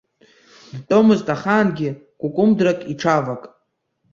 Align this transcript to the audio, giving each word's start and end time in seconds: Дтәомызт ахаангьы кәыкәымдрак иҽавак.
Дтәомызт 0.79 1.27
ахаангьы 1.35 1.89
кәыкәымдрак 2.19 2.79
иҽавак. 2.91 3.43